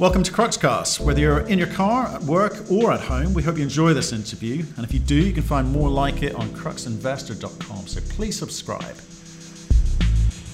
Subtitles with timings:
[0.00, 0.98] Welcome to Cruxcast.
[0.98, 4.12] Whether you're in your car, at work, or at home, we hope you enjoy this
[4.12, 4.64] interview.
[4.76, 7.86] And if you do, you can find more like it on cruxinvestor.com.
[7.86, 8.96] So please subscribe.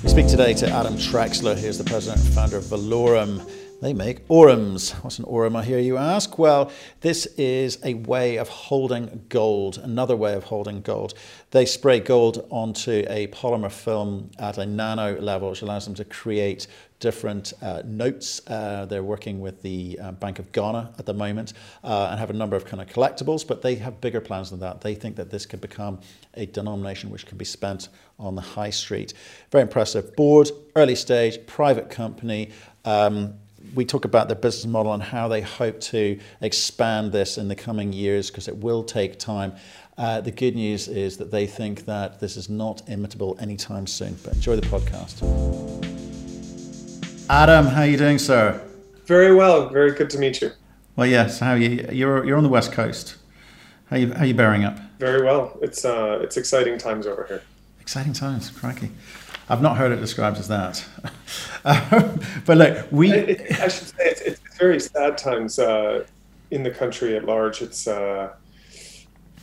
[0.02, 3.50] We speak today to Adam Trexler, who is the president and founder of Valaurum.
[3.80, 4.92] They make Aurums.
[5.02, 6.38] What's an Aurum, I hear you ask?
[6.38, 6.70] Well,
[7.00, 11.14] this is a way of holding gold, another way of holding gold.
[11.50, 16.04] They spray gold onto a polymer film at a nano level, which allows them to
[16.04, 16.66] create
[16.98, 18.46] different uh, notes.
[18.46, 22.28] Uh, they're working with the uh, Bank of Ghana at the moment uh, and have
[22.28, 24.82] a number of kind of collectibles, but they have bigger plans than that.
[24.82, 26.00] They think that this could become
[26.34, 27.88] a denomination which can be spent
[28.18, 29.14] on the high street.
[29.50, 32.50] Very impressive board, early stage, private company.
[32.84, 33.34] Um,
[33.74, 37.56] we talk about their business model and how they hope to expand this in the
[37.56, 39.54] coming years because it will take time.
[39.96, 44.16] Uh, the good news is that they think that this is not imitable anytime soon.
[44.24, 45.20] But enjoy the podcast.
[47.28, 48.60] Adam, how are you doing, sir?
[49.04, 49.68] Very well.
[49.68, 50.50] Very good to meet you.
[50.96, 51.38] Well, yes.
[51.38, 51.88] How are you?
[51.92, 53.16] You're you're on the west coast.
[53.90, 54.78] How you how you bearing up?
[54.98, 55.58] Very well.
[55.60, 57.42] It's uh, it's exciting times over here.
[57.80, 58.90] Exciting times, crikey.
[59.50, 60.84] I've not heard it described as that.
[62.46, 63.12] but look, we.
[63.12, 63.16] I,
[63.62, 66.04] I should say it's, it's, very sad times uh,
[66.50, 67.60] in the country at large.
[67.62, 68.34] It's uh,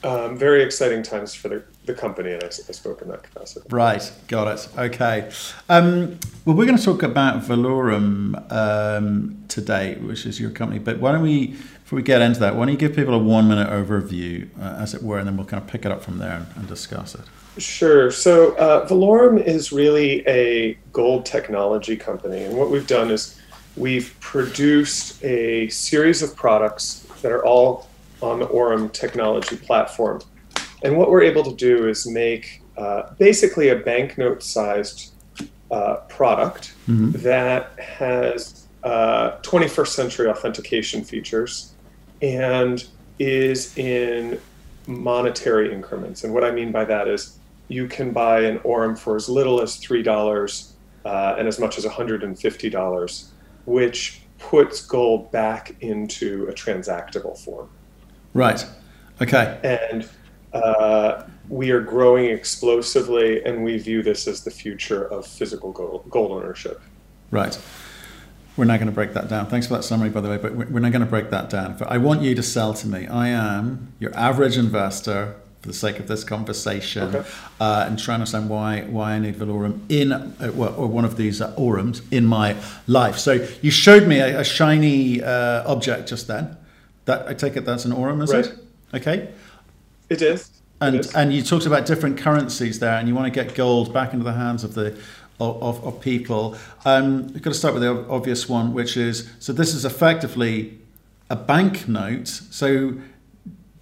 [0.03, 3.67] um, very exciting times for the, the company, and I, I spoke in that capacity.
[3.69, 4.69] Right, got it.
[4.77, 5.29] Okay.
[5.67, 10.79] Um, well, we're going to talk about Valaurum um, today, which is your company.
[10.79, 13.19] But why don't we, before we get into that, why don't you give people a
[13.19, 16.01] one minute overview, uh, as it were, and then we'll kind of pick it up
[16.01, 17.21] from there and, and discuss it.
[17.57, 18.11] Sure.
[18.11, 23.39] So uh, Valaurum is really a gold technology company, and what we've done is
[23.75, 27.87] we've produced a series of products that are all
[28.21, 30.21] on the Aurum technology platform.
[30.83, 35.13] And what we're able to do is make uh, basically a banknote-sized
[35.71, 37.11] uh, product mm-hmm.
[37.23, 41.73] that has 21st uh, century authentication features
[42.21, 42.87] and
[43.19, 44.39] is in
[44.87, 46.23] monetary increments.
[46.23, 47.36] And what I mean by that is
[47.67, 50.71] you can buy an Aurum for as little as $3
[51.05, 53.27] uh, and as much as $150,
[53.65, 57.69] which puts gold back into a transactable form.
[58.33, 58.65] Right.
[59.21, 59.59] Okay.
[59.63, 60.09] And
[60.53, 66.09] uh, we are growing explosively, and we view this as the future of physical gold,
[66.09, 66.81] gold ownership.
[67.31, 67.59] Right.
[68.55, 69.47] We're not going to break that down.
[69.47, 71.77] Thanks for that summary, by the way, but we're not going to break that down.
[71.77, 73.07] But I want you to sell to me.
[73.07, 77.29] I am your average investor for the sake of this conversation okay.
[77.59, 81.05] uh, and try to understand why why I need Valaurum in uh, well, or one
[81.05, 82.55] of these uh, Aurums in my
[82.87, 83.17] life.
[83.17, 86.57] So you showed me a, a shiny uh, object just then.
[87.05, 88.45] That I take it that's an Aurum, is right.
[88.45, 88.57] it?
[88.93, 89.29] Okay.
[90.09, 90.51] It is.
[90.79, 91.15] And it is.
[91.15, 94.23] and you talked about different currencies there, and you want to get gold back into
[94.23, 94.97] the hands of the
[95.39, 96.57] of, of, of people.
[96.85, 100.77] Um, we've got to start with the obvious one, which is so this is effectively
[101.29, 102.27] a banknote.
[102.27, 102.93] So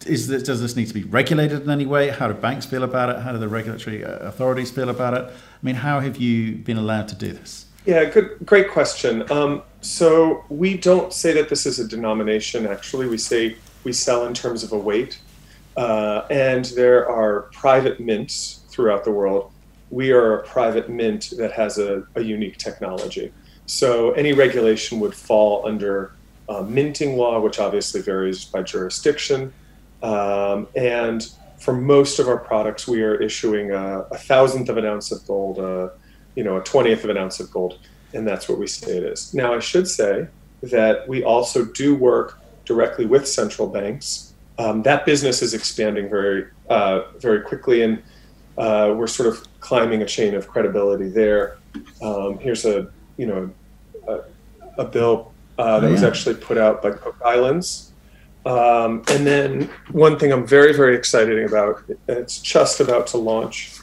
[0.05, 2.09] is this, does this need to be regulated in any way?
[2.09, 3.21] How do banks feel about it?
[3.21, 5.23] How do the regulatory uh, authorities feel about it?
[5.25, 7.65] I mean, how have you been allowed to do this?
[7.85, 9.29] Yeah, good, great question.
[9.31, 12.65] Um, so we don't say that this is a denomination.
[12.65, 15.19] Actually, we say we sell in terms of a weight,
[15.77, 19.51] uh, and there are private mints throughout the world.
[19.91, 23.31] We are a private mint that has a, a unique technology.
[23.67, 26.11] So any regulation would fall under
[26.49, 29.53] uh, minting law, which obviously varies by jurisdiction.
[30.05, 31.27] Um, and
[31.57, 35.25] for most of our products, we are issuing a, a thousandth of an ounce of
[35.25, 35.89] gold, uh,
[36.35, 37.79] you know, a twentieth of an ounce of gold,
[38.13, 39.33] and that's what we say it is.
[39.33, 40.27] Now, I should say
[40.61, 44.33] that we also do work directly with central banks.
[44.57, 48.03] Um, that business is expanding very, uh, very quickly, and
[48.57, 51.57] uh, we're sort of climbing a chain of credibility there.
[52.01, 53.51] Um, here's a, you know,
[54.07, 54.19] a,
[54.77, 55.91] a bill uh, that oh, yeah.
[55.91, 57.84] was actually put out by Cook Islands
[58.45, 63.79] um, and then one thing I'm very, very excited about, it's just about to launch.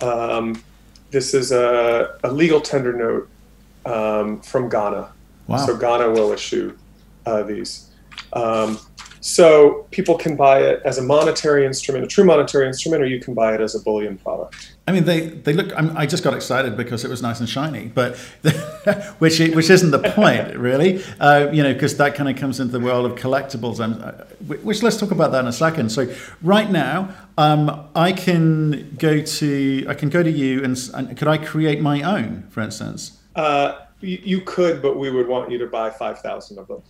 [0.00, 0.62] Um,
[1.10, 3.28] this is a, a, legal tender note
[3.84, 5.12] um, from Ghana.
[5.46, 5.56] Wow.
[5.58, 6.76] So Ghana will issue
[7.26, 7.90] uh, these.
[8.32, 8.78] Um,
[9.20, 13.20] so people can buy it as a monetary instrument, a true monetary instrument, or you
[13.20, 14.76] can buy it as a bullion product.
[14.86, 15.70] I mean, they, they look.
[15.76, 18.16] I'm, i just got excited because it was nice and shiny, but
[19.18, 21.02] which which isn't the point really.
[21.20, 24.24] Uh, you know, because that kind of comes into the world of collectibles, and uh,
[24.46, 25.90] which let's talk about that in a second.
[25.90, 26.12] So
[26.42, 31.28] right now, um, I can go to I can go to you and, and could
[31.28, 33.18] I create my own, for instance?
[33.34, 36.82] Uh, you, you could, but we would want you to buy five thousand of them.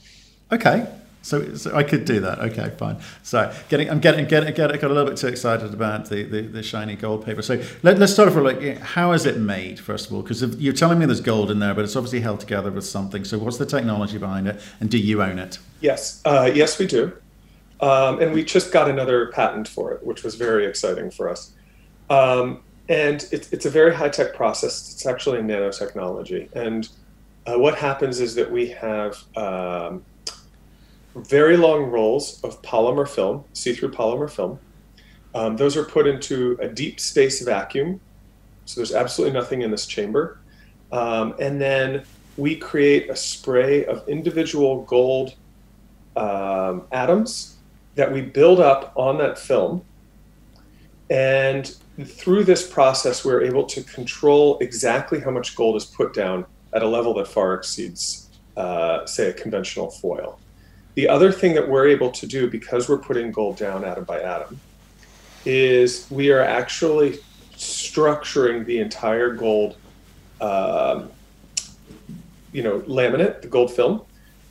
[0.53, 0.87] Okay.
[1.29, 2.39] So, so I could do that.
[2.39, 2.97] Okay, fine.
[3.23, 6.41] So getting, I'm getting, getting, getting, got a little bit too excited about the, the,
[6.41, 7.43] the shiny gold paper.
[7.43, 10.23] So let, us start off with like, how is it made first of all?
[10.23, 13.27] Because you're telling me there's gold in there, but it's obviously held together with something.
[13.27, 15.59] So what's the technology behind it, and do you own it?
[15.83, 17.13] Yes, uh, yes, we do,
[17.83, 21.53] um, and we just got another patent for it, which was very exciting for us.
[22.09, 24.95] Um, and it's, it's a very high tech process.
[24.95, 26.89] It's actually nanotechnology, and
[27.47, 30.03] uh, what happens is that we have um,
[31.15, 34.59] very long rolls of polymer film, see-through polymer film.
[35.35, 38.01] Um, those are put into a deep space vacuum,
[38.65, 40.39] so there's absolutely nothing in this chamber.
[40.93, 42.05] Um, and then
[42.37, 45.35] we create a spray of individual gold
[46.17, 47.57] um, atoms
[47.95, 49.85] that we build up on that film.
[51.11, 51.75] And
[52.05, 56.83] through this process, we're able to control exactly how much gold is put down at
[56.83, 60.39] a level that far exceeds, uh, say, a conventional foil.
[60.99, 64.21] The other thing that we're able to do because we're putting gold down atom by
[64.21, 64.59] atom
[65.45, 67.21] is we are actually
[67.55, 69.77] structuring the entire gold,
[70.41, 71.09] um,
[72.51, 74.03] you know, laminate, the gold film,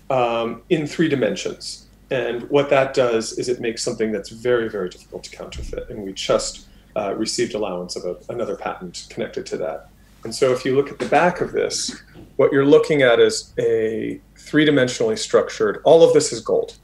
[0.09, 1.87] um, in three dimensions.
[2.11, 5.89] And what that does is it makes something that's very, very difficult to counterfeit.
[5.89, 9.89] And we just uh, received allowance of a, another patent connected to that.
[10.23, 12.01] And so if you look at the back of this,
[12.37, 15.81] what you're looking at is a three-dimensionally structured.
[15.83, 16.77] All of this is gold,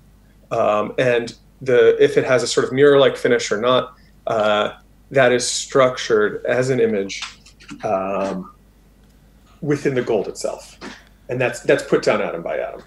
[0.51, 3.95] um, and the if it has a sort of mirror-like finish or not,
[4.27, 4.73] uh,
[5.11, 7.21] that is structured as an image
[7.83, 8.51] um,
[9.61, 10.77] within the gold itself,
[11.29, 12.81] and that's that's put down atom by atom.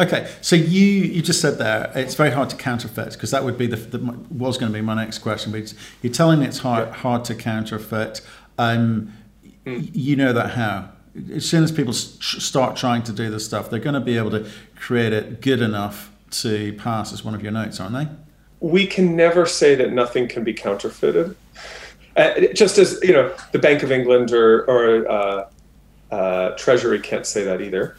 [0.00, 3.58] Okay, so you you just said there it's very hard to counterfeit because that would
[3.58, 3.98] be the, the,
[4.30, 5.52] was going to be my next question.
[5.52, 6.94] But you're telling me it's hard yeah.
[6.94, 8.22] hard to counterfeit.
[8.58, 9.12] Um,
[9.66, 9.90] mm.
[9.92, 10.90] You know that how?
[11.34, 14.30] As soon as people start trying to do this stuff, they're going to be able
[14.30, 18.08] to create it good enough to pass as one of your notes, aren't they?
[18.60, 21.36] We can never say that nothing can be counterfeited.
[22.16, 25.48] Uh, just as you know, the Bank of England or, or uh,
[26.10, 27.96] uh, Treasury can't say that either.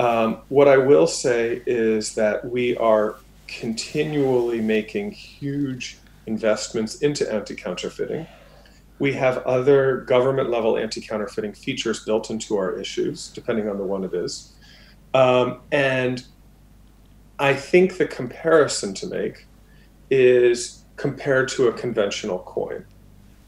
[0.00, 3.16] Um, what I will say is that we are
[3.48, 8.26] continually making huge investments into anti-counterfeiting
[8.98, 13.84] we have other government level anti counterfeiting features built into our issues, depending on the
[13.84, 14.52] one it is.
[15.14, 16.24] Um, and
[17.38, 19.46] I think the comparison to make
[20.10, 22.84] is compared to a conventional coin.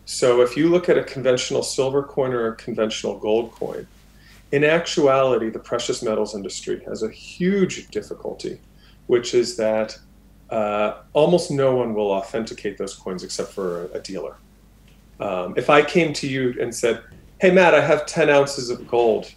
[0.05, 3.87] So if you look at a conventional silver coin or a conventional gold coin,
[4.53, 8.61] in actuality, the precious metals industry has a huge difficulty,
[9.07, 9.99] which is that
[10.51, 14.37] uh, almost no one will authenticate those coins except for a, a dealer.
[15.21, 17.03] Um, if I came to you and said,
[17.41, 19.33] "Hey, Matt, I have 10 ounces of gold.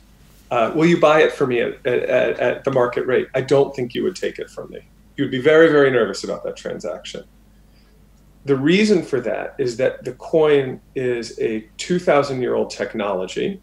[0.50, 3.76] Uh, will you buy it for me at, at, at the market rate?" I don't
[3.76, 4.80] think you would take it from me.
[5.18, 7.26] You would be very, very nervous about that transaction.
[8.46, 13.62] The reason for that is that the coin is a 2,000 year old technology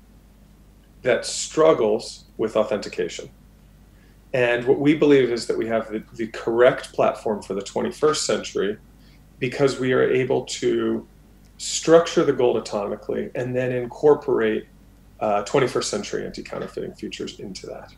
[1.03, 3.29] that struggles with authentication.
[4.33, 8.17] And what we believe is that we have the, the correct platform for the 21st
[8.17, 8.79] century
[9.39, 11.07] because we are able to
[11.61, 14.67] structure the gold atomically, and then incorporate
[15.21, 17.93] uh, 21st century anti counterfeiting features into that.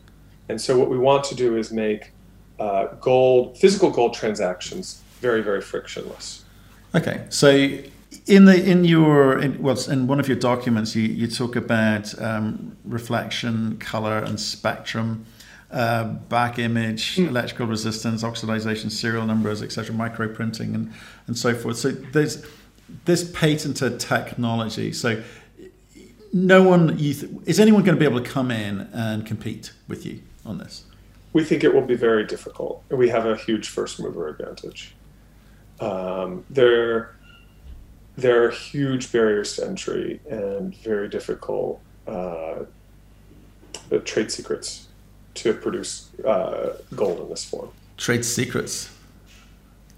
[0.49, 2.11] And so, what we want to do is make
[2.59, 6.43] uh, gold, physical gold transactions, very, very frictionless.
[6.93, 7.49] Okay, so
[8.27, 12.21] in the in your in, well in one of your documents you, you talk about
[12.21, 15.25] um, reflection color and spectrum
[15.71, 17.27] uh, back image mm.
[17.27, 20.93] electrical resistance oxidation serial numbers etc microprinting and
[21.25, 22.45] and so forth so there's
[23.05, 24.93] this patented technology.
[24.93, 25.21] So
[26.31, 30.05] no one th- is anyone going to be able to come in and compete with
[30.05, 30.83] you on this?
[31.31, 32.83] We think it will be very difficult.
[32.89, 34.95] We have a huge first mover advantage.
[35.79, 37.15] Um, there,
[38.15, 42.65] there are huge barriers to entry and very difficult uh,
[44.05, 44.87] trade secrets
[45.35, 47.69] to produce uh, gold in this form.
[47.97, 48.89] Trade secrets.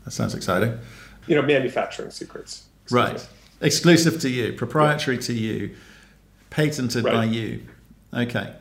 [0.05, 0.77] That sounds exciting.
[1.27, 2.65] You know, manufacturing secrets.
[2.91, 3.27] Right.
[3.61, 5.23] Exclusive to you, proprietary yeah.
[5.23, 5.75] to you,
[6.49, 7.13] patented right.
[7.13, 7.63] by you.
[8.13, 8.53] Okay.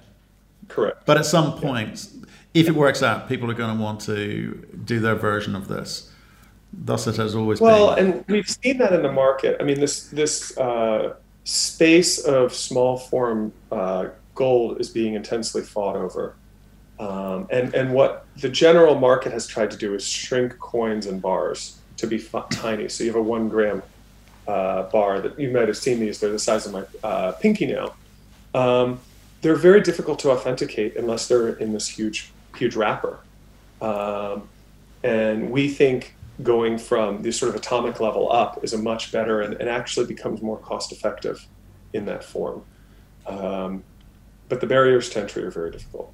[0.69, 1.05] Correct.
[1.05, 2.25] But at some point, yeah.
[2.55, 6.11] if it works out, people are going to want to do their version of this.
[6.73, 8.09] Thus, it has always well, been.
[8.09, 9.57] Well, and we've seen that in the market.
[9.61, 11.15] I mean, this this uh,
[11.45, 16.35] space of small form uh, gold is being intensely fought over.
[16.99, 21.21] Um, and, and what the general market has tried to do is shrink coins and
[21.21, 22.89] bars to be f- tiny.
[22.89, 23.83] So you have a one gram
[24.47, 26.21] uh, bar that you might have seen these.
[26.21, 27.95] They're the size of my uh, pinky nail.
[28.55, 29.01] Um,
[29.43, 33.19] they're very difficult to authenticate unless they're in this huge, huge wrapper.
[33.81, 34.49] Um,
[35.03, 39.43] And we think going from this sort of atomic level up is a much better
[39.43, 41.47] and, and actually becomes more cost effective
[41.93, 42.63] in that form.
[43.27, 43.83] Um,
[44.49, 46.11] but the barriers to entry are very difficult.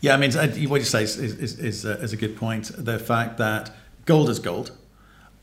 [0.00, 0.32] Yeah, I mean,
[0.68, 2.72] what you say is, is, is, uh, is a good point.
[2.76, 3.70] The fact that
[4.04, 4.72] gold is gold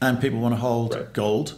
[0.01, 1.13] and people want to hold right.
[1.13, 1.55] gold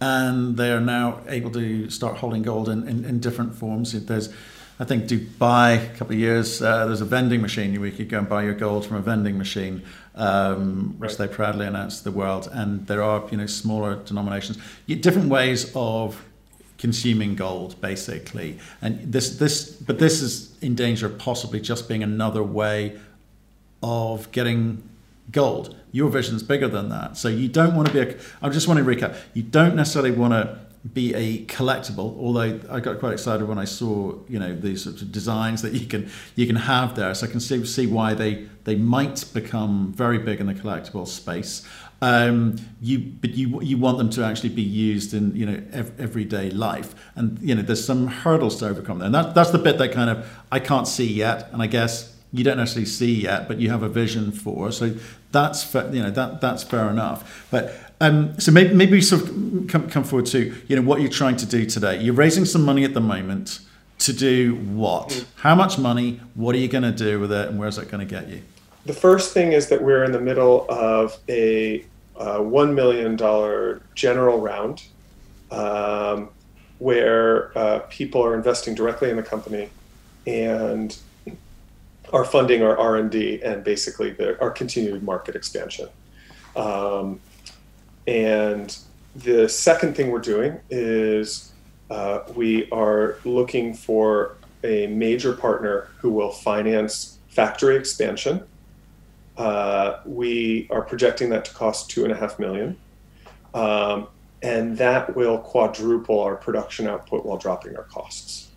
[0.00, 3.92] and they're now able to start holding gold in, in, in different forms.
[4.06, 4.32] There's
[4.80, 8.08] I think Dubai, a couple of years, uh, there's a vending machine where you could
[8.08, 9.82] go and buy your gold from a vending machine,
[10.14, 11.18] um, which right.
[11.18, 12.48] they proudly announced to the world.
[12.52, 16.24] And there are, you know, smaller denominations, different ways of
[16.78, 18.60] consuming gold, basically.
[18.80, 23.00] And this, this, but this is in danger of possibly just being another way
[23.82, 24.88] of getting
[25.32, 25.74] gold.
[25.92, 27.16] Your vision's bigger than that.
[27.16, 30.10] So you don't want to be a, I just want to recap, you don't necessarily
[30.10, 30.58] want to
[30.92, 32.16] be a collectible.
[32.18, 35.72] Although I got quite excited when I saw you know these sorts of designs that
[35.72, 39.24] you can you can have there, so I can see see why they they might
[39.34, 41.66] become very big in the collectible space.
[42.00, 46.00] Um, you but you you want them to actually be used in you know ev-
[46.00, 49.58] everyday life, and you know there's some hurdles to overcome there, and that, that's the
[49.58, 53.22] bit that kind of I can't see yet, and I guess you don't necessarily see
[53.22, 54.70] yet, but you have a vision for.
[54.70, 54.94] So
[55.32, 57.46] that's fair, you know that that's fair enough.
[57.50, 59.28] But um, so maybe, maybe sort of
[59.68, 62.00] come, come forward to you know what you're trying to do today.
[62.00, 63.60] You're raising some money at the moment
[64.00, 65.08] to do what?
[65.08, 65.24] Mm.
[65.36, 66.20] How much money?
[66.34, 68.42] What are you going to do with it, and where's that going to get you?
[68.86, 71.84] The first thing is that we're in the middle of a
[72.16, 74.84] uh, one million dollar general round,
[75.50, 76.30] um,
[76.78, 79.70] where uh, people are investing directly in the company,
[80.26, 80.96] and
[82.12, 85.88] are funding our R and D and basically the, our continued market expansion.
[86.56, 87.20] Um,
[88.06, 88.76] and
[89.16, 91.52] the second thing we're doing is
[91.90, 98.42] uh, we are looking for a major partner who will finance factory expansion.
[99.36, 102.76] Uh, we are projecting that to cost two and a half million.
[103.54, 104.08] Um,
[104.42, 108.50] and that will quadruple our production output while dropping our costs.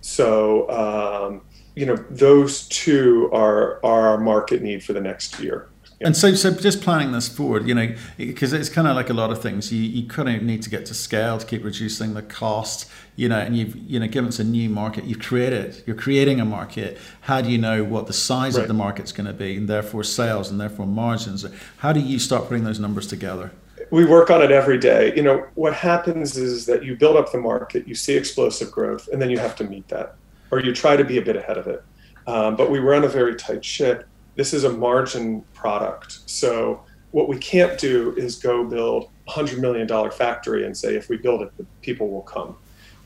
[0.00, 1.42] So, um,
[1.76, 5.68] you know, those two are, are our market need for the next year.
[6.00, 9.14] And so, so just planning this forward, you know, because it's kind of like a
[9.14, 9.72] lot of things.
[9.72, 13.30] You, you kind of need to get to scale to keep reducing the cost, you
[13.30, 16.44] know, and you've, you know, given it's a new market, you've created, you're creating a
[16.44, 16.98] market.
[17.22, 18.62] How do you know what the size right.
[18.62, 21.46] of the market's going to be, and therefore sales, and therefore margins?
[21.78, 23.52] How do you start putting those numbers together?
[23.90, 25.14] We work on it every day.
[25.16, 29.08] You know, what happens is that you build up the market, you see explosive growth,
[29.12, 30.16] and then you have to meet that,
[30.50, 31.82] or you try to be a bit ahead of it.
[32.26, 36.20] Um, but we run a very tight ship this is a margin product.
[36.26, 40.94] So what we can't do is go build a hundred million dollar factory and say
[40.94, 42.56] if we build it, the people will come.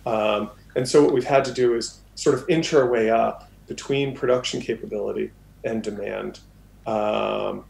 [0.05, 3.49] Um, and so what we've had to do is sort of inch our way up
[3.69, 5.31] between production capability
[5.65, 6.41] and demand.
[6.87, 7.65] Um,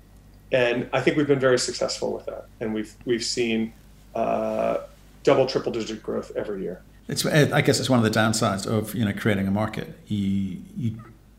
[0.52, 3.72] and I think we've been very successful with that, and we've we've seen
[4.14, 4.78] uh,
[5.22, 6.82] double, triple digit growth every year.
[7.10, 9.98] It's, I guess it's one of the downsides of you know creating a market.
[10.06, 10.96] You you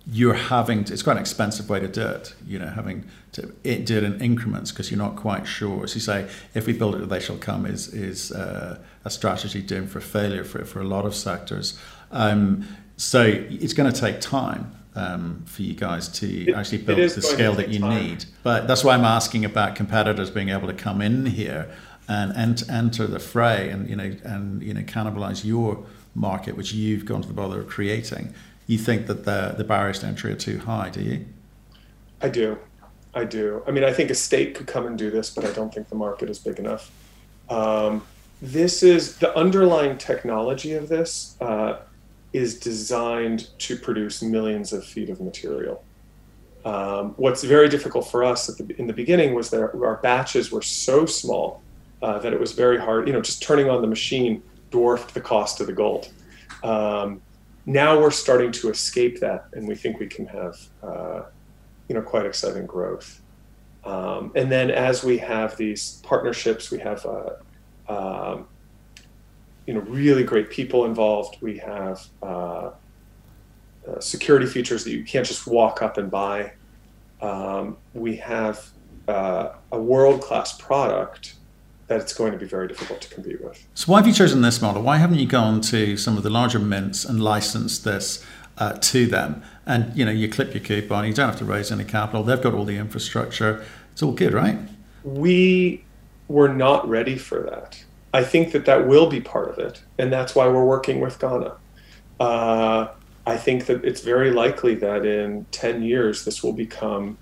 [0.07, 3.53] you're having to, it's quite an expensive way to do it you know having to
[3.63, 6.73] it, do it in increments because you're not quite sure as you say if we
[6.73, 10.81] build it they shall come is is uh, a strategy doomed for failure for, for
[10.81, 11.79] a lot of sectors
[12.11, 16.97] um, so it's going to take time um, for you guys to it, actually build
[16.97, 18.03] the scale that you time.
[18.03, 21.71] need but that's why I'm asking about competitors being able to come in here
[22.07, 26.73] and ent- enter the fray and you know and you know cannibalize your market which
[26.73, 28.33] you've gone to the bother of creating
[28.71, 31.25] you think that the, the barriers to entry are too high, do you?
[32.21, 32.57] I do.
[33.13, 33.63] I do.
[33.67, 35.89] I mean, I think a state could come and do this, but I don't think
[35.89, 36.89] the market is big enough.
[37.49, 38.03] Um,
[38.41, 41.79] this is the underlying technology of this uh,
[42.31, 45.83] is designed to produce millions of feet of material.
[46.63, 50.61] Um, what's very difficult for us the, in the beginning was that our batches were
[50.61, 51.61] so small
[52.01, 53.07] uh, that it was very hard.
[53.07, 56.11] You know, just turning on the machine dwarfed the cost of the gold.
[56.63, 57.21] Um,
[57.65, 61.23] now we're starting to escape that, and we think we can have, uh,
[61.87, 63.21] you know, quite exciting growth.
[63.83, 67.33] Um, and then as we have these partnerships, we have, uh,
[67.87, 68.47] um,
[69.67, 71.37] you know, really great people involved.
[71.41, 72.71] We have uh,
[73.87, 76.53] uh security features that you can't just walk up and buy.
[77.21, 78.69] Um, we have
[79.07, 81.35] a world-class product
[81.91, 83.67] that it's going to be very difficult to compete with.
[83.75, 84.81] So, why have you chosen this model?
[84.81, 88.25] Why haven't you gone to some of the larger mints and licensed this
[88.57, 89.43] uh, to them?
[89.65, 92.23] And you know, you clip your coupon, you don't have to raise any capital.
[92.23, 93.65] They've got all the infrastructure.
[93.91, 94.57] It's all good, right?
[95.03, 95.83] We
[96.29, 97.83] were not ready for that.
[98.13, 101.19] I think that that will be part of it, and that's why we're working with
[101.19, 101.57] Ghana.
[102.21, 102.87] Uh,
[103.27, 107.17] I think that it's very likely that in 10 years this will become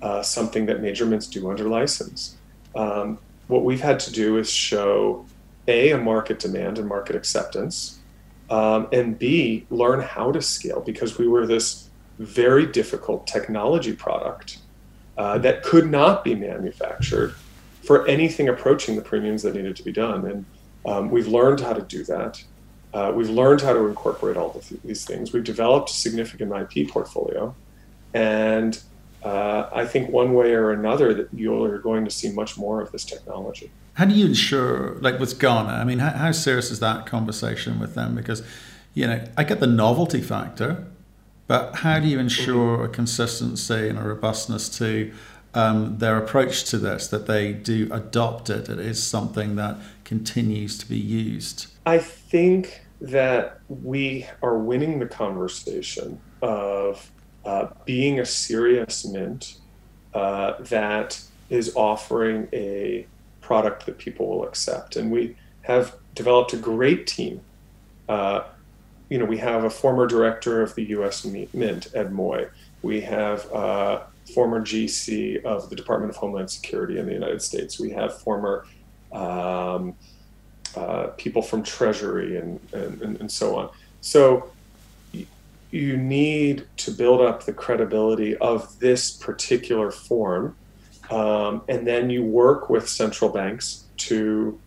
[0.00, 2.36] uh, something that major mints do under license.
[2.74, 5.24] Um, what we've had to do is show
[5.68, 7.98] a a market demand and market acceptance,
[8.50, 14.58] um, and b learn how to scale because we were this very difficult technology product
[15.16, 17.34] uh, that could not be manufactured
[17.82, 20.26] for anything approaching the premiums that needed to be done.
[20.26, 20.44] And
[20.86, 22.42] um, we've learned how to do that.
[22.92, 25.32] Uh, we've learned how to incorporate all th- these things.
[25.32, 27.54] We've developed a significant IP portfolio.
[28.12, 28.80] And
[29.74, 33.04] I think one way or another that you're going to see much more of this
[33.04, 33.70] technology.
[33.94, 37.80] How do you ensure, like with Ghana, I mean, how, how serious is that conversation
[37.80, 38.14] with them?
[38.14, 38.42] Because,
[38.94, 40.86] you know, I get the novelty factor,
[41.48, 45.12] but how do you ensure a consistency and a robustness to
[45.54, 50.78] um, their approach to this, that they do adopt it, it is something that continues
[50.78, 51.66] to be used?
[51.84, 57.10] I think that we are winning the conversation of
[57.44, 59.58] uh, being a serious mint
[60.14, 63.06] uh, that is offering a
[63.40, 64.96] product that people will accept.
[64.96, 67.40] And we have developed a great team.
[68.08, 68.44] Uh,
[69.08, 71.24] you know, we have a former director of the U.S.
[71.24, 72.48] Mint, Ed Moy.
[72.82, 74.02] We have uh,
[74.32, 77.78] former GC of the Department of Homeland Security in the United States.
[77.78, 78.66] We have former
[79.12, 79.94] um,
[80.76, 83.70] uh, people from Treasury and, and, and, so on.
[84.00, 84.50] So
[85.74, 90.56] you need to build up the credibility of this particular form,
[91.10, 94.58] um, and then you work with central banks to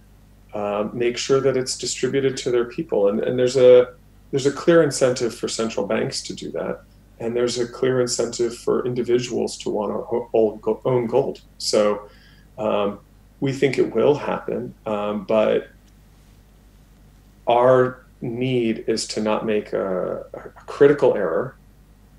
[0.54, 3.10] uh, make sure that it's distributed to their people.
[3.10, 3.94] And, and there's a
[4.32, 6.84] there's a clear incentive for central banks to do that
[7.20, 11.42] and there's a clear incentive for individuals to want to own gold.
[11.58, 12.10] So
[12.58, 13.00] um,
[13.40, 15.70] we think it will happen, um, but
[17.48, 21.56] our need is to not make a, a, critical error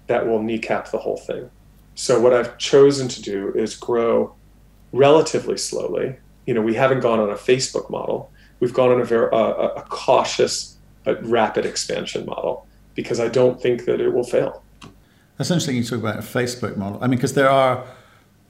[0.06, 1.50] that will kneecap the whole thing.
[1.94, 4.34] So what I've chosen to do is grow
[4.92, 6.16] relatively slowly.
[6.46, 8.30] You know, we haven't gone on a Facebook model.
[8.60, 13.84] We've gone on a very a cautious but rapid expansion model because I don't think
[13.84, 14.62] that it will fail.
[15.36, 16.98] That's interesting you talk about a Facebook model.
[17.02, 17.84] I mean, because there are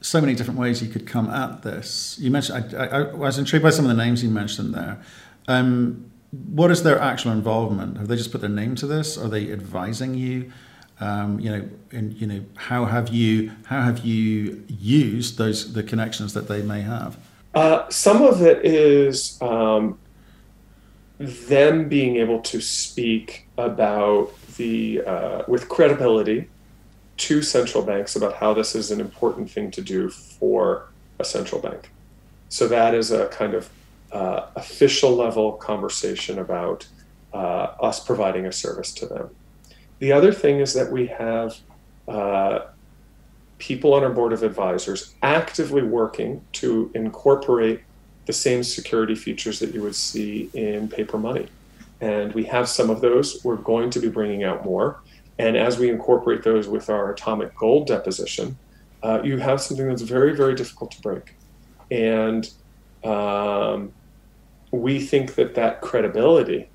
[0.01, 2.17] so many different ways you could come at this.
[2.21, 5.01] You mentioned, I, I, I was intrigued by some of the names you mentioned there.
[5.49, 7.97] Um, what is their actual involvement?
[7.97, 9.17] Have they just put their name to this?
[9.17, 10.53] Are they advising you?
[11.01, 15.83] Um, you know, and you know, how have you how have you used those the
[15.83, 17.17] connections that they may have?
[17.55, 19.99] Uh, some of it is um,
[21.19, 26.49] them being able to speak about the uh, with credibility
[27.17, 30.89] to central banks about how this is an important thing to do for
[31.19, 31.91] a central bank.
[32.49, 33.71] So that is a kind of
[34.13, 36.87] uh, official level conversation about
[37.33, 39.31] uh, us providing a service to them.
[39.99, 41.57] The other thing is that we have
[42.07, 42.61] uh,
[43.59, 47.83] people on our board of advisors actively working to incorporate
[48.27, 51.47] the same security features that you would see in paper money.
[52.01, 53.43] And we have some of those.
[53.45, 55.01] We're going to be bringing out more.
[55.39, 58.57] And as we incorporate those with our atomic gold deposition,
[59.03, 61.35] uh, you have something that's very, very difficult to break.
[61.91, 62.49] And
[63.05, 63.93] um,
[64.71, 66.69] we think that that credibility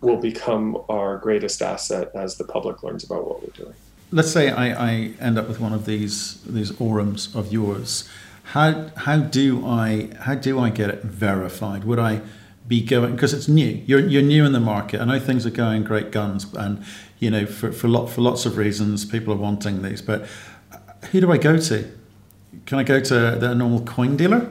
[0.00, 3.74] will become our greatest asset as the public learns about what we're doing.
[4.10, 8.08] Let's say I, I end up with one of these these Aurums of yours.
[8.52, 11.84] How how do I how do I get it verified?
[11.84, 12.20] Would I
[12.66, 13.82] be going because it's new.
[13.86, 15.00] You're you're new in the market.
[15.00, 16.82] I know things are going great guns, and
[17.18, 20.00] you know for for lot for lots of reasons people are wanting these.
[20.00, 20.26] But
[21.10, 21.90] who do I go to?
[22.66, 24.50] Can I go to the normal coin dealer?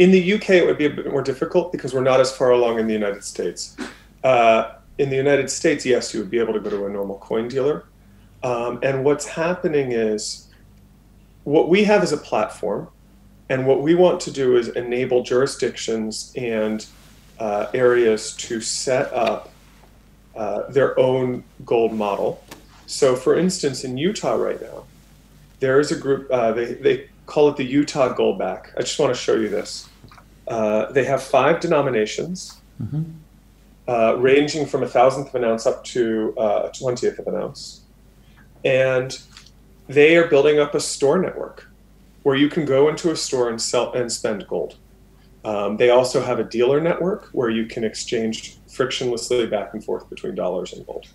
[0.00, 2.52] In the UK, it would be a bit more difficult because we're not as far
[2.52, 3.76] along in the United States.
[4.24, 7.18] Uh, in the United States, yes, you would be able to go to a normal
[7.18, 7.84] coin dealer.
[8.42, 10.48] Um, and what's happening is
[11.44, 12.88] what we have is a platform,
[13.50, 16.86] and what we want to do is enable jurisdictions and
[17.38, 19.52] uh, areas to set up
[20.34, 22.42] uh, their own gold model.
[22.86, 24.84] So, for instance, in Utah right now,
[25.58, 28.70] there is a group, uh, they, they call it the Utah Goldback.
[28.78, 29.89] I just want to show you this.
[30.50, 33.02] Uh, they have five denominations, mm-hmm.
[33.88, 37.34] Uh, ranging from a thousandth of an ounce up to uh, a twentieth of an
[37.34, 37.82] ounce.
[38.64, 39.18] And
[39.88, 41.66] they are building up a store network
[42.22, 44.76] where you can go into a store and sell and spend gold.
[45.44, 50.08] Um, they also have a dealer network where you can exchange frictionlessly back and forth
[50.10, 51.06] between dollars and gold.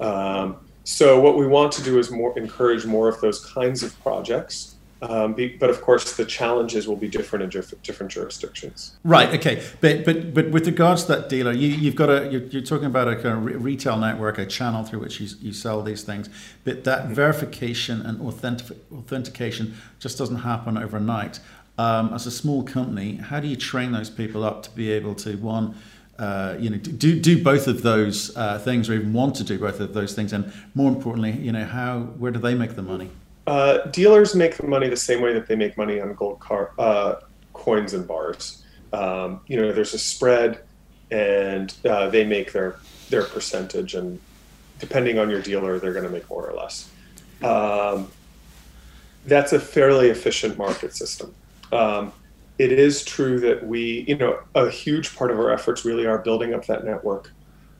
[0.00, 3.96] Um, so what we want to do is more encourage more of those kinds of
[4.02, 8.98] projects Um, be, but of course, the challenges will be different in diff- different jurisdictions.
[9.02, 9.30] Right.
[9.34, 9.62] Okay.
[9.80, 12.86] But but but with regards to that dealer, you you've got a you're, you're talking
[12.86, 16.28] about a kind of retail network, a channel through which you, you sell these things.
[16.64, 17.14] But that mm-hmm.
[17.14, 21.40] verification and authentic, authentication just doesn't happen overnight.
[21.78, 25.14] Um, as a small company, how do you train those people up to be able
[25.16, 25.76] to one?
[26.18, 29.58] Uh, you know, do do both of those uh, things, or even want to do
[29.58, 32.82] both of those things, and more importantly, you know, how where do they make the
[32.82, 33.10] money?
[33.50, 36.70] Uh, dealers make the money the same way that they make money on gold car,
[36.78, 37.16] uh,
[37.52, 38.64] coins and bars.
[38.92, 40.60] Um, you know, there's a spread,
[41.10, 42.76] and uh, they make their
[43.08, 44.20] their percentage, and
[44.78, 46.88] depending on your dealer, they're going to make more or less.
[47.42, 48.12] Um,
[49.26, 51.34] that's a fairly efficient market system.
[51.72, 52.12] Um,
[52.58, 56.18] it is true that we, you know, a huge part of our efforts really are
[56.18, 57.32] building up that network,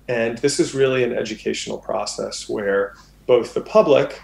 [0.08, 2.94] and this is really an educational process where
[3.28, 4.20] both the public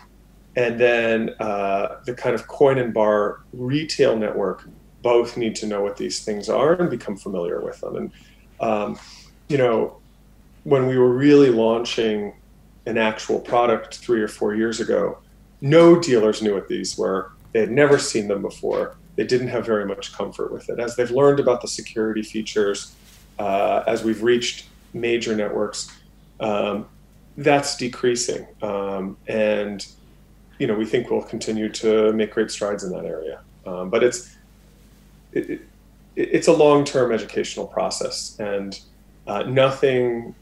[0.56, 4.68] and then uh, the kind of coin and bar retail network
[5.02, 7.96] both need to know what these things are and become familiar with them.
[7.96, 8.12] And
[8.60, 8.98] um,
[9.48, 9.98] you know,
[10.64, 12.34] when we were really launching
[12.86, 15.18] an actual product three or four years ago,
[15.60, 17.32] no dealers knew what these were.
[17.52, 18.96] They had never seen them before.
[19.16, 20.78] They didn't have very much comfort with it.
[20.78, 22.94] As they've learned about the security features,
[23.38, 25.90] uh, as we've reached major networks,
[26.40, 26.86] um,
[27.36, 28.46] that's decreasing.
[28.62, 29.86] Um, and
[30.58, 33.40] you know, we think we'll continue to make great strides in that area.
[33.66, 34.36] Um, but it's
[35.32, 35.60] it, it,
[36.16, 38.80] it's a long-term educational process, and
[39.26, 40.34] uh, nothing.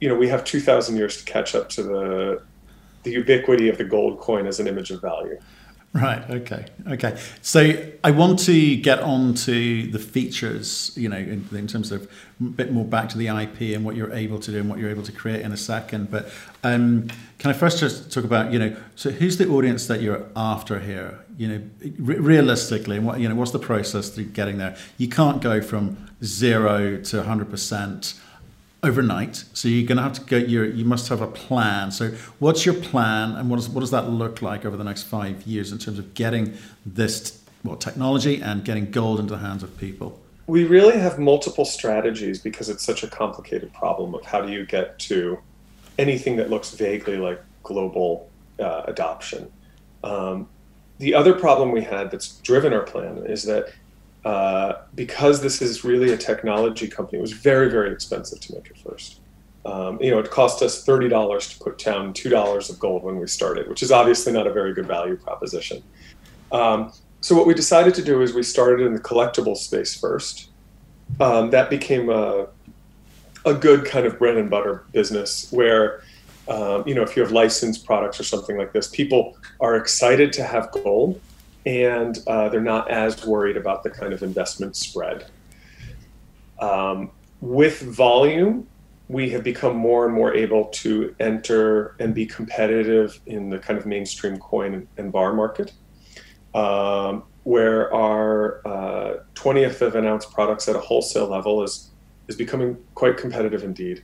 [0.00, 2.42] You know, we have two thousand years to catch up to the
[3.02, 5.38] the ubiquity of the gold coin as an image of value.
[5.96, 6.30] Right.
[6.30, 6.66] Okay.
[6.90, 7.18] Okay.
[7.40, 7.72] So
[8.04, 12.44] I want to get on to the features, you know, in, in, terms of a
[12.44, 14.90] bit more back to the IP and what you're able to do and what you're
[14.90, 16.10] able to create in a second.
[16.10, 16.28] But
[16.62, 20.26] um, can I first just talk about, you know, so who's the audience that you're
[20.36, 21.18] after here?
[21.38, 21.62] You know,
[21.98, 24.76] re- realistically, what you know, what's the process to getting there?
[24.98, 28.20] You can't go from zero to 100 percent
[28.82, 29.44] overnight.
[29.52, 31.90] So you're going to have to get your, you must have a plan.
[31.90, 35.04] So what's your plan and what, is, what does that look like over the next
[35.04, 39.62] five years in terms of getting this well, technology and getting gold into the hands
[39.62, 40.20] of people?
[40.46, 44.64] We really have multiple strategies because it's such a complicated problem of how do you
[44.64, 45.38] get to
[45.98, 49.50] anything that looks vaguely like global uh, adoption.
[50.04, 50.48] Um,
[50.98, 53.72] the other problem we had that's driven our plan is that
[54.26, 58.66] uh, because this is really a technology company, it was very, very expensive to make
[58.66, 59.20] it first.
[59.64, 63.04] Um, you know, it cost us thirty dollars to put down two dollars of gold
[63.04, 65.80] when we started, which is obviously not a very good value proposition.
[66.50, 70.50] Um, so what we decided to do is we started in the collectible space first.
[71.20, 72.48] Um, that became a
[73.44, 76.02] a good kind of bread and butter business where
[76.48, 80.32] um, you know if you have licensed products or something like this, people are excited
[80.32, 81.20] to have gold
[81.66, 85.26] and uh, they're not as worried about the kind of investment spread.
[86.60, 88.66] Um, with volume,
[89.08, 93.78] we have become more and more able to enter and be competitive in the kind
[93.78, 95.72] of mainstream coin and bar market,
[96.54, 101.90] um, where our uh, 20th of an ounce products at a wholesale level is
[102.28, 104.02] is becoming quite competitive indeed.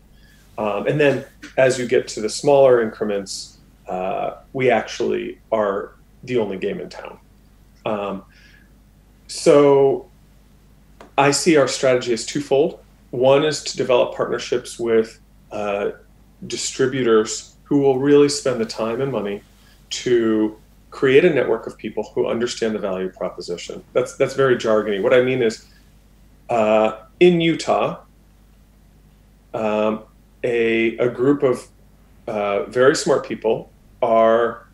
[0.57, 1.25] Um, and then
[1.57, 6.88] as you get to the smaller increments, uh, we actually are the only game in
[6.88, 7.18] town.
[7.85, 8.25] Um,
[9.27, 10.09] so
[11.18, 12.81] I see our strategy as twofold.
[13.11, 15.92] One is to develop partnerships with uh,
[16.47, 19.42] distributors who will really spend the time and money
[19.90, 20.57] to
[20.90, 23.83] create a network of people who understand the value proposition.
[23.92, 25.03] That's that's very jargony.
[25.03, 25.66] What I mean is,
[26.51, 28.01] uh, in Utah,
[29.55, 30.03] um,
[30.45, 31.66] a a group of
[32.27, 34.66] uh, very smart people are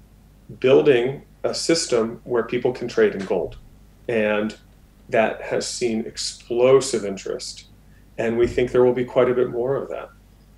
[0.61, 3.57] building a system where people can trade in gold.
[4.09, 4.57] And
[5.09, 7.67] that has seen explosive interest.
[8.19, 10.11] And we think there will be quite a bit more of that.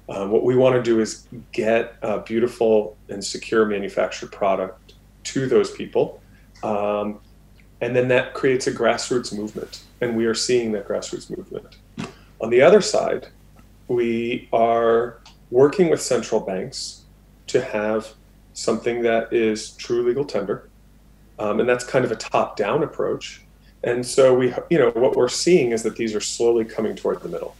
[0.08, 5.46] Um, what we want to do is get a beautiful and secure manufactured product to
[5.46, 6.20] those people.
[6.62, 7.20] Um,
[7.80, 9.84] and then that creates a grassroots movement.
[10.00, 11.76] And we are seeing that grassroots movement.
[12.40, 13.28] On the other side,
[13.88, 17.04] we are working with central banks
[17.48, 18.14] to have
[18.60, 20.70] something that is true legal tender
[21.40, 23.40] um, and that's kind of a top-down approach.
[23.82, 27.22] And so we, you know, what we're seeing is that these are slowly coming toward
[27.22, 27.56] the middle,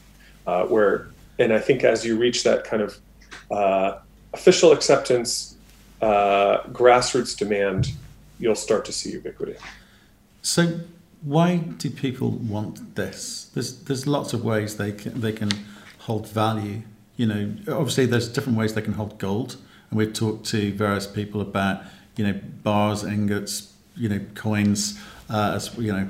[0.47, 1.09] uh, where,
[1.39, 2.99] and I think as you reach that kind of
[3.51, 3.99] uh,
[4.35, 5.57] official acceptance,
[6.03, 7.93] uh, grassroots demand,
[8.39, 9.57] you'll start to see ubiquity.
[10.43, 10.81] So,
[11.23, 13.51] why do people want this?
[13.55, 15.51] There's there's lots of ways they can they can
[15.99, 16.83] hold value.
[17.17, 19.57] You know, obviously there's different ways they can hold gold,
[19.91, 21.83] and we've talked to various people about
[22.17, 24.99] you know bars, ingots, you know coins
[25.29, 26.09] uh, as you know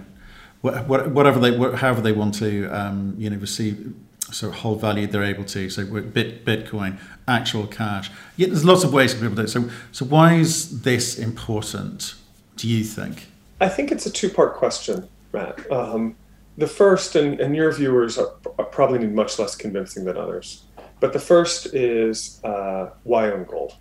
[0.62, 3.94] whatever they however they want to um, you know receive
[4.30, 5.68] so hold value they're able to.
[5.70, 8.10] So bit bitcoin actual cash.
[8.36, 9.48] Yeah there's lots of ways for people to do it.
[9.48, 12.14] So so why is this important
[12.56, 13.28] do you think?
[13.60, 15.70] I think it's a two part question matt.
[15.70, 16.16] Um,
[16.58, 20.62] the first and, and your viewers are, are probably need much less convincing than others
[21.00, 23.74] but the first is uh, why own gold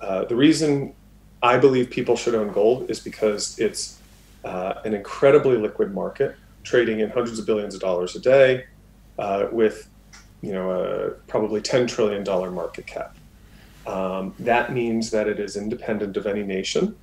[0.00, 0.94] uh, the reason
[1.42, 3.98] i believe people should own gold is because it's
[4.44, 8.66] uh, an incredibly liquid market, trading in hundreds of billions of dollars a day,
[9.18, 9.88] uh, with
[10.42, 13.16] you know a probably ten trillion dollar market cap.
[13.86, 16.96] Um, that means that it is independent of any nation,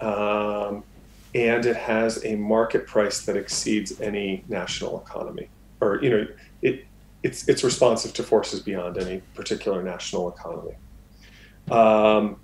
[0.00, 0.84] um,
[1.34, 5.48] and it has a market price that exceeds any national economy,
[5.80, 6.26] or you know
[6.62, 6.86] it.
[7.22, 10.74] It's, it's responsive to forces beyond any particular national economy.
[11.70, 12.40] Um,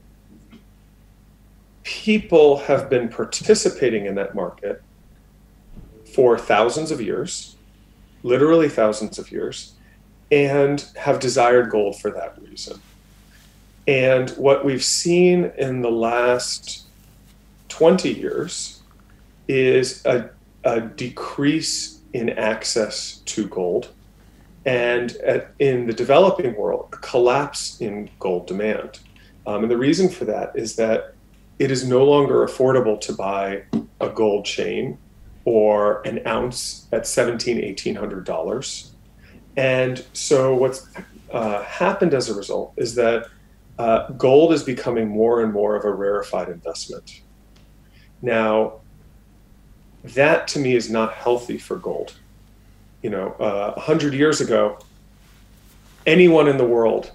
[1.83, 4.83] people have been participating in that market
[6.15, 7.57] for thousands of years,
[8.23, 9.73] literally thousands of years,
[10.31, 12.81] and have desired gold for that reason.
[13.87, 16.87] And what we've seen in the last
[17.69, 18.81] 20 years
[19.47, 20.31] is a,
[20.65, 23.91] a decrease in access to gold
[24.67, 28.99] and at, in the developing world, a collapse in gold demand.
[29.47, 31.15] Um, and the reason for that is that
[31.61, 33.63] it is no longer affordable to buy
[34.01, 34.99] a gold chain
[35.45, 38.93] or an ounce at 17 1800 dollars.
[39.57, 40.87] And so what's
[41.33, 43.29] uh, happened as a result is that
[43.79, 47.23] uh, gold is becoming more and more of a rarefied investment.
[48.21, 48.81] Now
[50.03, 52.15] that to me is not healthy for gold
[53.07, 54.81] you know uh, 100 years ago
[56.07, 57.13] anyone in the world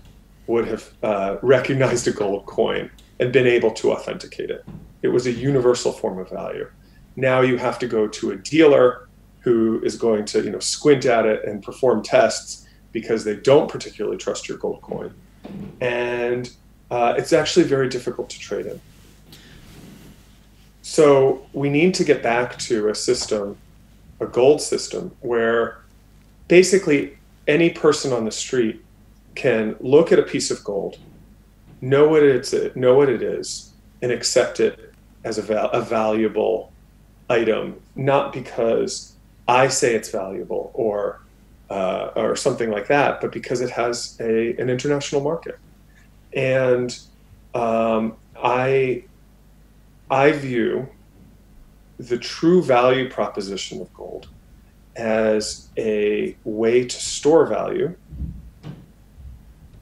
[0.48, 4.64] would have uh, recognized a gold coin and been able to authenticate it.
[5.02, 6.70] It was a universal form of value.
[7.18, 11.06] Now you have to go to a dealer who is going to, you know, squint
[11.06, 15.14] at it and perform tests because they don't particularly trust your gold coin,
[15.82, 16.56] and
[16.90, 18.80] uh, it's actually very difficult to trade in.
[20.84, 23.58] So we need to get back to a system,
[24.22, 25.81] a gold system, where
[26.52, 28.84] basically any person on the street
[29.36, 30.98] can look at a piece of gold
[31.80, 36.70] know what it's know what it is and accept it as a, val- a valuable
[37.30, 39.16] item not because
[39.48, 41.22] i say it's valuable or
[41.70, 45.58] uh, or something like that but because it has a an international market.
[46.34, 46.90] And
[47.56, 49.06] um, i
[50.10, 50.90] i view
[51.98, 54.28] the true value proposition of gold
[54.96, 57.96] as a way to store value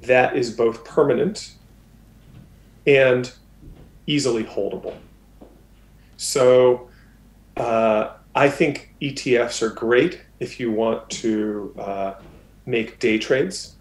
[0.02, 1.54] that is both permanent
[2.88, 3.32] and
[4.08, 4.96] easily holdable.
[6.18, 6.90] So
[7.58, 12.14] uh, I think ETFs are great if you want to uh,
[12.66, 13.76] make day trades,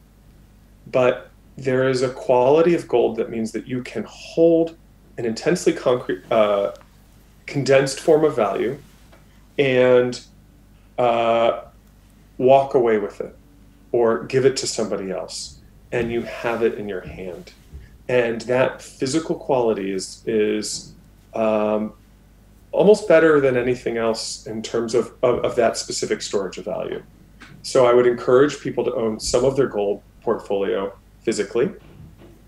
[0.91, 4.77] but there is a quality of gold that means that you can hold
[5.17, 6.73] an intensely concrete, uh,
[7.47, 8.79] condensed form of value
[9.59, 10.21] and
[10.99, 11.63] uh,
[12.37, 13.37] walk away with it
[13.93, 15.59] or give it to somebody else,
[15.93, 17.53] and you have it in your hand
[18.09, 20.95] and that physical quality is is
[21.35, 21.93] um,
[22.73, 27.03] almost better than anything else in terms of, of, of, that specific storage of value.
[27.63, 31.71] So I would encourage people to own some of their gold portfolio physically,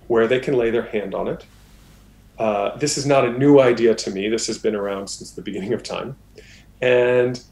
[0.08, 1.44] where they can lay their hand on it.
[2.38, 4.28] Uh, this is not a new idea to me.
[4.28, 6.16] This has been around since the beginning of time,
[6.80, 7.42] and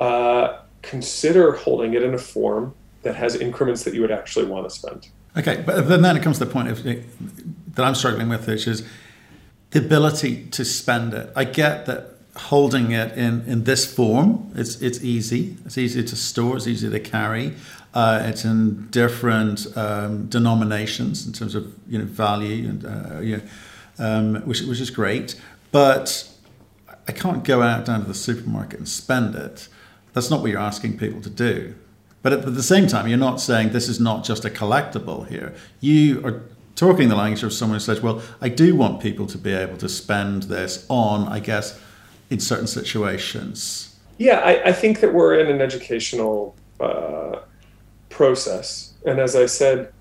[0.00, 4.68] uh, consider holding it in a form that has increments that you would actually want
[4.68, 5.08] to spend.
[5.36, 8.86] Okay, but then it comes to the point of that I'm struggling with, which is
[9.70, 11.30] the ability to spend it.
[11.36, 15.56] I get that holding it in, in this form, it's it's easy.
[15.64, 16.56] It's easy to store.
[16.56, 17.54] It's easy to carry.
[17.94, 23.36] Uh, it's in different um, denominations in terms of you know value and uh, you
[23.36, 23.42] know,
[23.98, 25.40] um, which which is great.
[25.72, 26.28] But
[27.08, 29.68] I can't go out down to the supermarket and spend it.
[30.16, 31.74] That's not what you're asking people to do.
[32.22, 35.54] But at the same time, you're not saying this is not just a collectible here.
[35.80, 36.40] You are
[36.74, 39.76] talking the language of someone who says, well, I do want people to be able
[39.76, 41.78] to spend this on, I guess,
[42.30, 43.94] in certain situations.
[44.16, 47.40] Yeah, I, I think that we're in an educational uh,
[48.08, 48.94] process.
[49.04, 49.92] And as I said,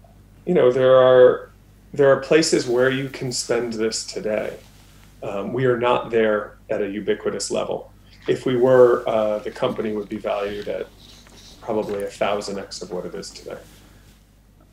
[0.45, 1.49] you know, there are
[1.93, 4.55] there are places where you can spend this today.
[5.21, 7.91] Um, we are not there at a ubiquitous level.
[8.27, 10.87] If we were, uh, the company would be valued at
[11.61, 13.57] probably a thousand x of what it is today.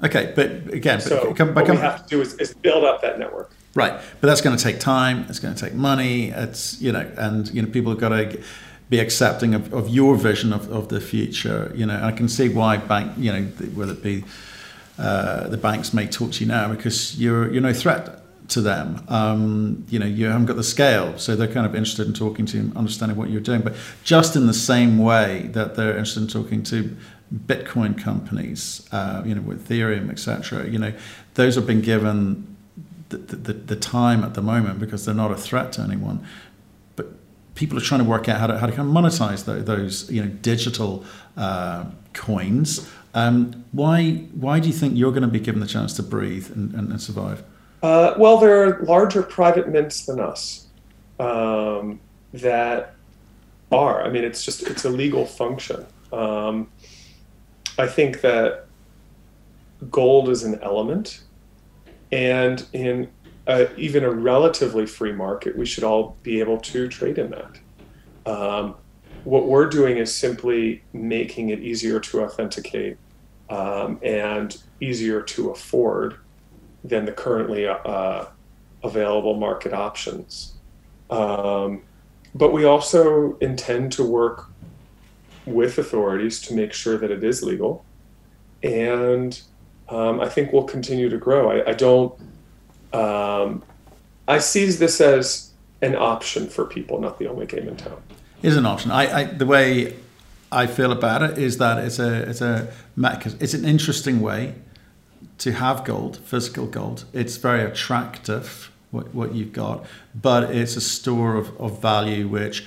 [0.04, 3.02] Okay, but again, so but come, what we have to do is, is, build up
[3.02, 3.52] that network.
[3.74, 5.26] Right, but that's going to take time.
[5.28, 6.30] It's going to take money.
[6.30, 8.42] It's you know, and you know, people have got to
[8.90, 11.72] be accepting of, of your vision of, of the future.
[11.74, 13.42] You know, I can see why bank, you know,
[13.74, 14.24] whether it be
[14.98, 18.21] uh, the banks may talk to you now because you're you're no threat
[18.52, 19.04] to them.
[19.08, 22.46] Um, you know, you haven't got the scale, so they're kind of interested in talking
[22.46, 23.62] to you and understanding what you're doing.
[23.62, 26.96] But just in the same way that they're interested in talking to
[27.46, 30.68] Bitcoin companies, uh, you know, with Ethereum, etc.
[30.68, 30.92] You know,
[31.34, 32.56] those have been given
[33.08, 36.26] the, the, the time at the moment because they're not a threat to anyone.
[36.94, 37.06] But
[37.54, 40.10] people are trying to work out how to, how to kind of monetize those, those
[40.10, 41.04] you know, digital
[41.38, 42.90] uh, coins.
[43.14, 46.50] Um, why, why do you think you're going to be given the chance to breathe
[46.50, 47.44] and, and, and survive?
[47.82, 50.68] Uh, well, there are larger private mints than us
[51.18, 51.98] um,
[52.32, 52.94] that
[53.72, 54.04] are.
[54.04, 55.84] I mean, it's just it's a legal function.
[56.12, 56.68] Um,
[57.78, 58.66] I think that
[59.90, 61.22] gold is an element
[62.12, 63.08] and in
[63.46, 67.58] a, even a relatively free market, we should all be able to trade in that.
[68.30, 68.76] Um,
[69.24, 72.98] what we're doing is simply making it easier to authenticate
[73.48, 76.18] um, and easier to afford
[76.84, 78.24] than the currently uh,
[78.82, 80.54] available market options.
[81.10, 81.82] Um,
[82.34, 84.48] but we also intend to work
[85.44, 87.84] with authorities to make sure that it is legal
[88.62, 89.40] and
[89.88, 91.50] um, I think we'll continue to grow.
[91.50, 92.14] I, I don't.
[92.92, 93.62] Um,
[94.28, 98.00] I see this as an option for people, not the only game in town.
[98.42, 98.90] Is an option.
[98.90, 99.96] I, I the way
[100.50, 102.72] I feel about it is that it's a it's a
[103.40, 104.54] it's an interesting way
[105.38, 107.04] to have gold, physical gold.
[107.12, 112.64] It's very attractive what, what you've got, but it's a store of, of value which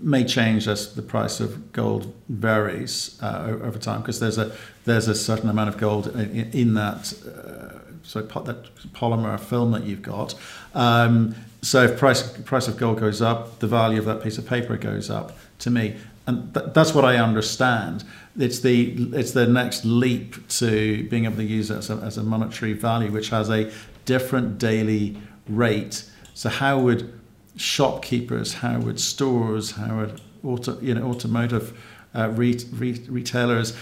[0.00, 5.08] may change as the price of gold varies uh, over time because there's a there's
[5.08, 10.02] a certain amount of gold in, in that uh, so that polymer film that you've
[10.02, 10.34] got.
[10.74, 14.46] Um, so if price price of gold goes up, the value of that piece of
[14.46, 15.36] paper goes up.
[15.60, 18.04] To me, and th- that's what I understand.
[18.38, 22.18] It's the it's the next leap to being able to use it as a, as
[22.18, 23.70] a monetary value, which has a
[24.04, 25.16] different daily
[25.48, 26.04] rate.
[26.34, 27.12] So how would
[27.56, 31.78] shopkeepers, how would stores, how would auto, you know, automotive
[32.14, 33.76] uh, re- re- retailers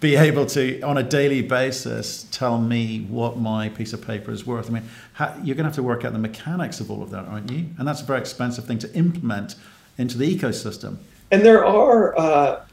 [0.00, 4.46] be able to, on a daily basis, tell me what my piece of paper is
[4.46, 4.68] worth?
[4.70, 7.10] I mean, how, you're going to have to work out the mechanics of all of
[7.10, 7.66] that, aren't you?
[7.78, 9.54] And that's a very expensive thing to implement
[9.96, 10.98] into the ecosystem.
[11.30, 12.64] And there are, uh,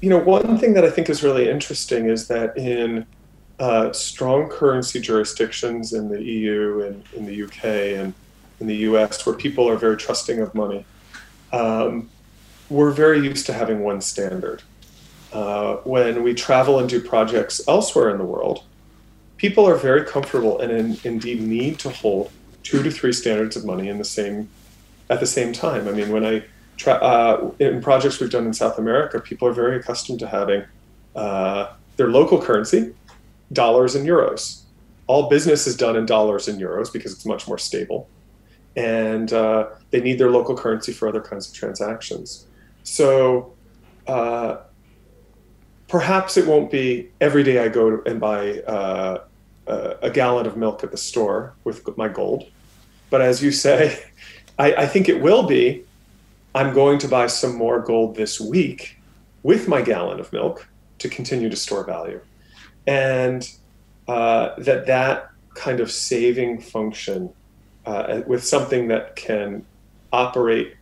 [0.00, 3.06] you know, one thing that I think is really interesting is that in
[3.58, 7.64] uh, strong currency jurisdictions in the EU and in the UK
[7.98, 8.14] and
[8.60, 10.84] in the US where people are very trusting of money,
[11.52, 12.08] um,
[12.70, 14.62] we're very used to having one standard.
[15.32, 18.64] Uh, when we travel and do projects elsewhere in the world,
[19.36, 22.30] people are very comfortable and in, indeed need to hold
[22.62, 24.48] two to three standards of money in the same
[25.10, 25.88] at the same time.
[25.88, 26.44] I mean, when I
[26.78, 30.64] tra- uh, in projects we've done in South America, people are very accustomed to having
[31.14, 32.94] uh, their local currency,
[33.52, 34.62] dollars and euros.
[35.06, 38.08] All business is done in dollars and euros because it's much more stable
[38.78, 42.46] and uh, they need their local currency for other kinds of transactions.
[42.84, 43.52] So
[44.06, 44.58] uh,
[45.88, 49.24] perhaps it won't be every day I go and buy uh,
[49.66, 52.48] a gallon of milk at the store with my gold.
[53.10, 54.04] But as you say,
[54.58, 55.84] I, I think it will be.
[56.54, 58.96] I'm going to buy some more gold this week
[59.42, 62.20] with my gallon of milk to continue to store value.
[62.86, 63.48] And
[64.08, 67.30] uh, that that kind of saving function
[67.86, 69.64] uh, with something that can
[70.12, 70.76] operate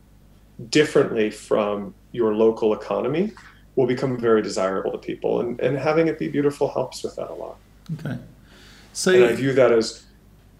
[0.70, 3.32] differently from your local economy
[3.74, 5.40] will become very desirable to people.
[5.40, 7.58] And, and having it be beautiful helps with that a lot.
[7.98, 8.18] Okay.
[8.92, 10.04] So and I view that as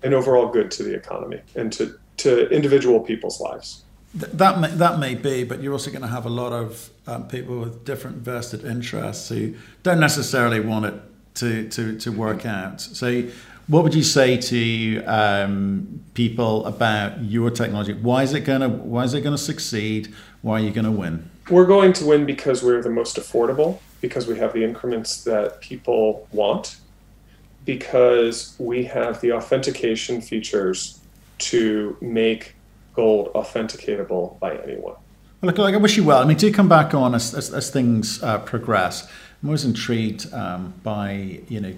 [0.03, 3.85] an overall good to the economy and to, to individual people's lives.
[4.17, 7.29] That may, that may be, but you're also going to have a lot of um,
[7.29, 10.95] people with different vested interests who don't necessarily want it
[11.35, 12.81] to, to, to work out.
[12.81, 13.29] So
[13.69, 17.93] what would you say to um, people about your technology?
[17.93, 20.15] Why is it gonna Why is it gonna succeed?
[20.43, 21.31] Why are you gonna win?
[21.51, 25.61] We're going to win because we're the most affordable, because we have the increments that
[25.61, 26.77] people want,
[27.65, 31.01] because we have the authentication features
[31.39, 32.56] to make
[32.97, 34.95] gold authenticatable by anyone.
[35.43, 36.23] Look, like I wish you well.
[36.23, 39.07] I mean, do come back on as, as, as things uh, progress.
[39.43, 41.75] I'm always intrigued um, by you know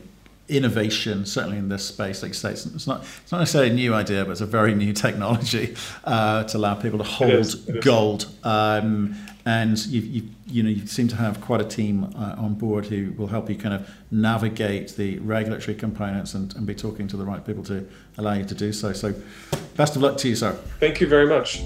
[0.49, 3.95] innovation, certainly in this space, like you say, it's not, it's not necessarily a new
[3.95, 7.69] idea, but it's a very new technology uh, to allow people to hold it is,
[7.69, 8.27] it gold.
[8.45, 12.55] Um, and you, you, you know you seem to have quite a team uh, on
[12.55, 17.07] board who will help you kind of navigate the regulatory components and, and be talking
[17.09, 17.87] to the right people to
[18.17, 18.93] allow you to do so.
[18.93, 19.15] So,
[19.77, 20.53] best of luck to you, sir.
[20.81, 21.63] Thank you very much.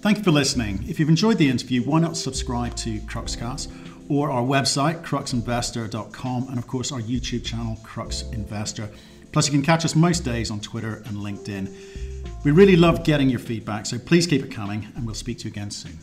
[0.00, 0.84] Thank you for listening.
[0.88, 3.68] If you've enjoyed the interview, why not subscribe to Cruxcast
[4.08, 8.88] or our website, cruxinvestor.com, and of course our YouTube channel, Crux Investor.
[9.32, 12.44] Plus, you can catch us most days on Twitter and LinkedIn.
[12.44, 15.44] We really love getting your feedback, so please keep it coming, and we'll speak to
[15.44, 15.98] you again soon.